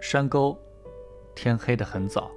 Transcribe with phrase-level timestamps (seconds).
[0.00, 0.56] 山沟，
[1.34, 2.30] 天黑得很早，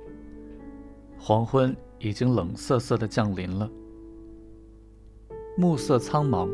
[1.17, 3.69] 黄昏已经冷瑟瑟地降临了。
[5.57, 6.49] 暮色苍茫，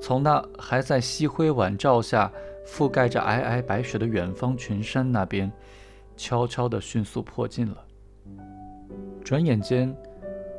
[0.00, 2.30] 从那还在夕辉晚照下
[2.66, 5.50] 覆盖着皑皑白雪的远方群山那边，
[6.16, 7.84] 悄悄地迅速迫近了。
[9.24, 9.96] 转眼间，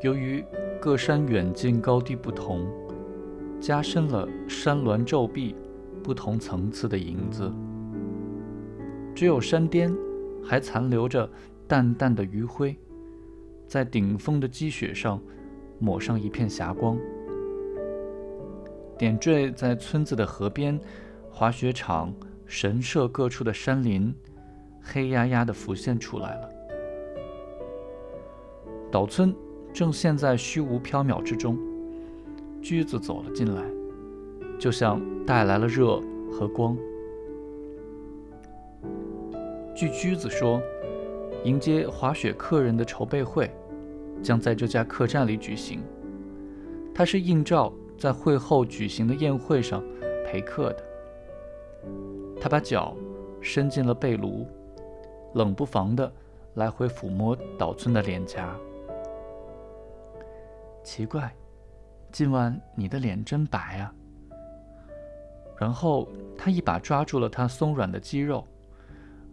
[0.02, 0.44] 由于
[0.82, 2.66] 各山远近高低不同，
[3.62, 5.56] 加深了山峦皱壁
[6.04, 7.52] 不同层次的影子。
[9.16, 9.96] 只有山巅
[10.44, 11.28] 还残留着
[11.68, 12.78] 淡淡的余晖，
[13.66, 15.22] 在顶峰的积雪上
[15.80, 16.98] 抹上一片霞光。
[18.98, 20.80] 点缀在村子的河边、
[21.32, 22.14] 滑雪场、
[22.46, 24.14] 神社各处的山林，
[24.82, 26.50] 黑压压地浮现出来了。
[28.92, 29.34] 岛村
[29.74, 31.58] 正陷在虚无缥缈之中。
[32.62, 33.64] 驹子走了进来，
[34.60, 36.78] 就像带来了热和光。
[39.76, 40.62] 据驹子说，
[41.44, 43.54] 迎接滑雪客人的筹备会
[44.24, 45.84] 将在这家客栈里举行。
[46.94, 49.84] 他是应召在会后举行的宴会上
[50.26, 50.84] 陪客的。
[52.40, 52.96] 他把脚
[53.42, 54.48] 伸进了被炉，
[55.34, 56.10] 冷不防的
[56.54, 58.56] 来回抚摸岛村的脸颊。
[60.84, 61.30] 奇怪。
[62.12, 63.94] 今晚你的脸真白啊！
[65.58, 68.48] 然后他一把抓住了他松软的肌肉，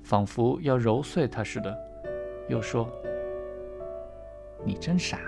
[0.02, 1.76] 仿佛要揉碎他似的，
[2.48, 2.90] 又说
[4.64, 5.18] ：“你真傻。”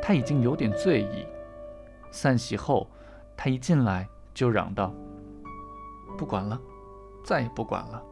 [0.00, 1.26] 他已经有点醉意。
[2.12, 2.86] 散席后，
[3.36, 4.94] 他一进来就嚷道
[6.16, 6.58] ：“不管了，
[7.24, 8.02] 再也不管了，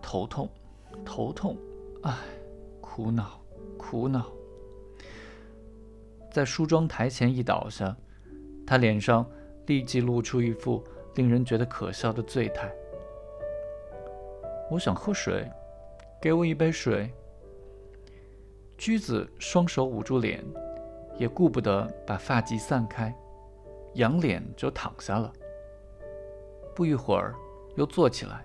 [0.00, 0.48] 头痛，
[1.04, 1.56] 头痛，
[2.02, 2.14] 唉，
[2.80, 3.40] 苦恼，
[3.76, 4.26] 苦恼。”
[6.32, 7.96] 在梳妆台前一倒下，
[8.66, 9.26] 他脸上
[9.66, 10.84] 立即露出一副
[11.16, 12.72] 令人觉得可笑的醉态。
[14.70, 15.50] 我想喝水，
[16.20, 17.12] 给我一杯水。
[18.76, 20.44] 驹子双手捂住脸，
[21.18, 23.14] 也顾不得把发髻散开，
[23.94, 25.32] 仰脸就躺下了。
[26.74, 27.34] 不一会儿，
[27.76, 28.44] 又坐起来，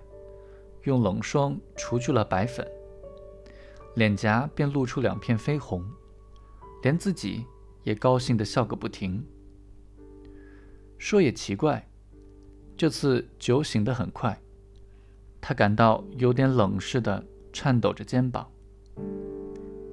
[0.84, 2.66] 用冷霜除去了白粉，
[3.96, 5.84] 脸颊便露出两片绯红，
[6.82, 7.46] 连自己。
[7.84, 9.26] 也高兴地笑个不停。
[10.98, 11.84] 说也奇怪，
[12.76, 14.40] 这次酒醒得很快，
[15.42, 17.22] 他感到有点冷似的，
[17.52, 18.48] 颤抖着肩膀。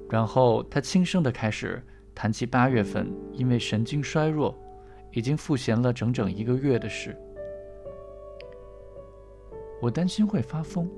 [0.08, 1.82] 然后他轻声地开始
[2.14, 4.56] 谈起八月份因为神经衰弱，
[5.12, 7.16] 已经赋闲了整整一个月的事。
[9.82, 10.88] 我担心会发疯，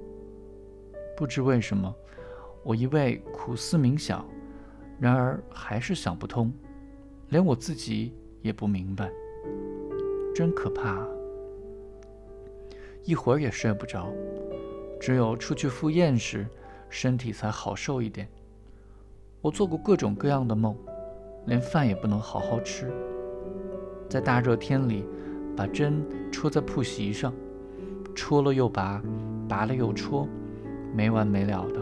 [1.17, 1.95] 不知为什么，
[2.63, 4.23] 我一味苦思冥想，
[5.01, 6.53] 然而还是想不通。
[7.29, 9.11] 连我自己也不明白，
[10.35, 11.09] 真可怕。
[13.05, 14.13] 一会儿也睡不着，
[15.01, 16.47] 只有出去赴宴时，
[16.89, 18.29] 身体才好受一点。
[19.41, 20.77] 我做过各种各样的梦，
[21.47, 22.93] 连饭也不能好好吃。
[24.09, 25.05] 在大热天里，
[25.57, 27.35] 把针戳在铺席上，
[28.15, 29.03] 戳了又拔，
[29.49, 30.29] 拔了又戳，
[30.95, 31.81] 没完没了的。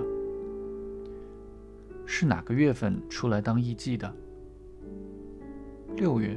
[2.07, 4.11] 是哪个月份出来当艺妓的？
[5.97, 6.37] 六月，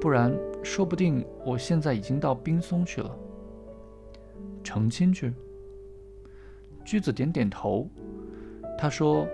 [0.00, 3.14] 不然说不定我现在已经到冰松去了。
[4.62, 5.32] 成亲去？
[6.84, 7.88] 驹子点点头。
[8.78, 9.26] 他说：“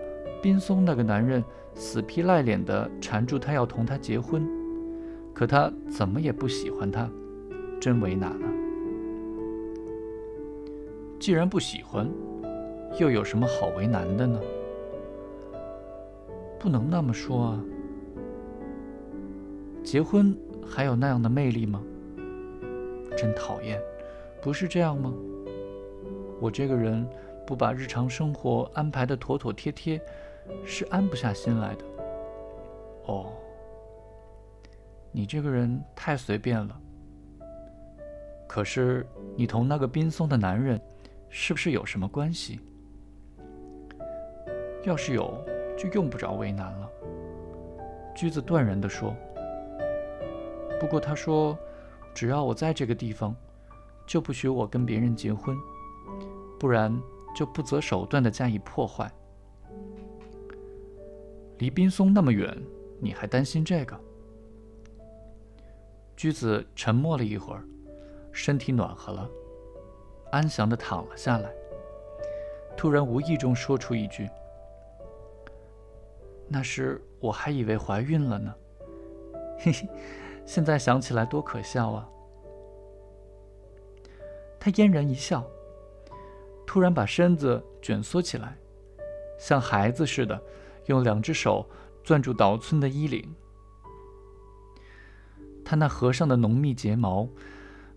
[0.42, 1.42] 冰松那个男人
[1.74, 4.44] 死皮赖脸的缠住他要同他结婚，
[5.32, 7.08] 可他怎么也不喜欢他，
[7.80, 8.52] 真为难啊。
[11.20, 12.10] 既然不喜欢，
[12.98, 14.40] 又有什么好为难的呢？
[16.58, 17.64] 不能那么说啊。”
[19.84, 21.80] 结婚还有那样的魅力吗？
[23.16, 23.80] 真讨厌，
[24.40, 25.12] 不是这样吗？
[26.40, 27.08] 我这个人
[27.46, 30.00] 不把日常生活安排的妥妥帖帖，
[30.64, 31.84] 是安不下心来的。
[33.06, 33.32] 哦，
[35.10, 36.80] 你这个人太随便了。
[38.46, 40.80] 可是你同那个冰松的男人，
[41.28, 42.60] 是不是有什么关系？
[44.84, 45.34] 要是有，
[45.76, 46.90] 就用不着为难了。
[48.14, 49.14] 驹子断然地说。
[50.78, 51.58] 不过他说，
[52.14, 53.34] 只要我在这个地方，
[54.06, 55.56] 就不许我跟别人结婚，
[56.58, 56.96] 不然
[57.34, 59.10] 就不择手段的加以破坏。
[61.58, 62.56] 离冰松那么远，
[63.00, 63.98] 你还担心这个？
[66.16, 67.64] 驹子沉默了一会儿，
[68.32, 69.28] 身体暖和了，
[70.32, 71.50] 安详的躺了下来。
[72.76, 74.28] 突然无意中说出一句
[76.48, 78.54] ：“那时我还以为怀孕了呢。”
[79.58, 79.88] 嘿嘿。
[80.44, 82.08] 现在想起来多可笑啊！
[84.66, 85.46] 他嫣然一笑，
[86.66, 88.58] 突然把身子卷缩起来，
[89.38, 90.42] 像孩子似的，
[90.86, 91.64] 用两只手
[92.02, 93.32] 攥住岛村的衣领。
[95.64, 97.28] 他那合上的浓密睫毛，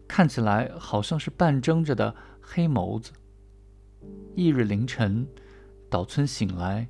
[0.07, 3.13] 看起来好像是半睁着的黑眸子。
[4.35, 5.27] 翌日凌晨，
[5.89, 6.87] 岛村醒来，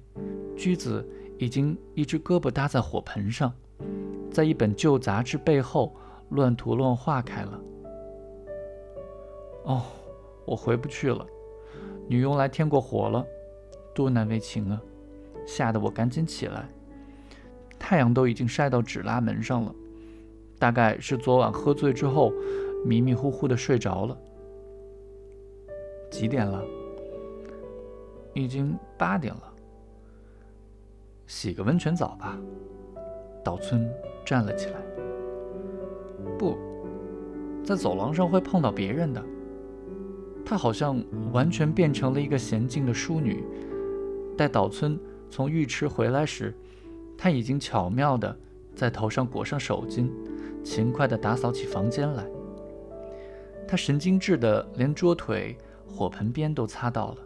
[0.58, 3.54] 驹子已经一只胳膊搭在火盆上，
[4.30, 5.96] 在一本旧杂志背后
[6.32, 7.58] 乱涂乱画开了。
[9.70, 9.84] 哦，
[10.46, 11.24] 我回不去了。
[12.08, 13.24] 女佣来添过火了，
[13.94, 14.82] 多难为情啊！
[15.46, 16.68] 吓得我赶紧起来。
[17.78, 19.74] 太阳都已经晒到纸拉门上了。
[20.58, 22.34] 大概是昨晚喝醉之后，
[22.84, 24.18] 迷迷糊糊的睡着了。
[26.10, 26.66] 几点了？
[28.34, 29.54] 已经八点了。
[31.28, 32.36] 洗个温泉澡吧。
[33.44, 33.88] 岛村
[34.26, 34.82] 站了起来。
[36.40, 36.58] 不
[37.64, 39.24] 在走廊上会碰到别人的。
[40.50, 41.00] 她好像
[41.32, 43.44] 完全变成了一个娴静的淑女。
[44.36, 45.00] 待岛村
[45.30, 46.52] 从浴池回来时，
[47.16, 48.36] 她已经巧妙的
[48.74, 50.10] 在头上裹上手巾。
[50.64, 52.26] 勤快地打扫起房间来，
[53.68, 55.56] 她神经质的连桌腿、
[55.86, 57.18] 火盆边都擦到了，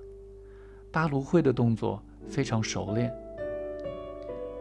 [0.92, 3.10] 扒炉灰的动作非常熟练。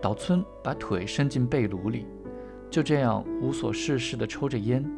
[0.01, 2.07] 岛村把腿伸进被炉里，
[2.71, 4.89] 就这样无所事事地抽着烟，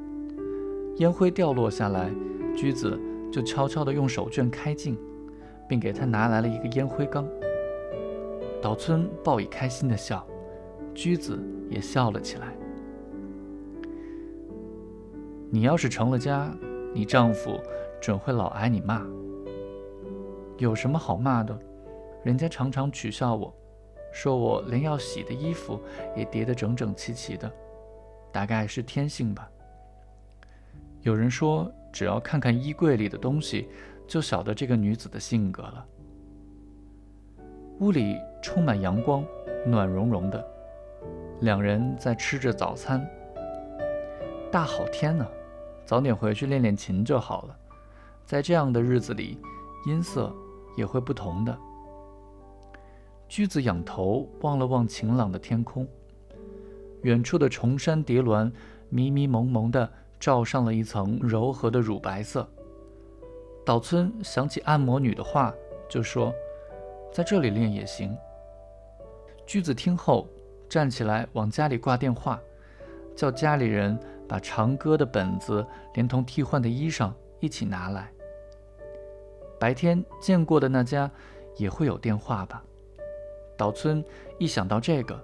[0.99, 2.13] 烟灰掉落下来，
[2.55, 3.01] 驹子
[3.35, 4.97] 就悄悄地用手绢开镜，
[5.69, 7.27] 并给他拿来了一个烟灰缸。
[8.63, 10.25] 岛村报以开心的笑，
[10.95, 11.37] 驹子
[11.69, 12.55] 也笑了起来。
[15.51, 16.49] 你要是成了家，
[16.95, 17.59] 你丈夫
[18.01, 19.05] 准会老挨你骂。
[20.59, 21.59] 有什么好骂的？
[22.23, 23.53] 人家常常取笑我，
[24.13, 25.81] 说我连要洗的衣服
[26.17, 27.53] 也叠得整整齐齐的，
[28.31, 29.51] 大概是天性吧。
[31.05, 33.69] 有人说，只要看看衣柜里的东西，
[34.09, 35.87] 就晓得这个女子的性格了。
[37.81, 39.23] 屋里充满阳光，
[39.67, 40.43] 暖融融的，
[41.43, 43.07] 两人在吃着早餐。
[44.51, 45.29] 大好天呢！
[45.85, 47.57] 早点回去练练琴就好了，
[48.25, 49.39] 在这样的日子里，
[49.87, 50.35] 音色
[50.75, 51.55] 也会不同的。
[53.29, 55.87] 驹子仰头望了望晴朗的天空，
[57.03, 58.51] 远处的崇山叠峦
[58.89, 59.93] 迷迷蒙蒙的
[60.25, 62.49] 罩上了一层柔和的乳白色。
[63.63, 65.53] 岛村想起按摩女的话，
[65.87, 66.33] 就说
[67.13, 68.17] ：“在这里练也行。”
[69.45, 70.27] 驹子听后
[70.67, 72.41] 站起来往家里挂电话，
[73.15, 74.01] 叫家里人。
[74.27, 78.11] 把长歌的本子连同替换的衣裳一起拿来。
[79.61, 81.11] 白天见过的那家
[81.59, 82.65] 也会有电话吧？
[83.55, 84.03] 岛村
[84.39, 85.23] 一想到这个，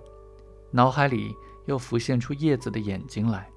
[0.71, 3.49] 脑海里又浮现出叶子的眼睛来。